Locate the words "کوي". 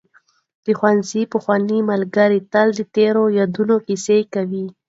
4.33-4.65